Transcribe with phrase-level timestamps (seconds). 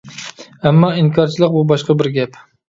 [0.69, 2.43] ئەمما ئىنكارچىلىق بۇ باشقا بىر گەپ!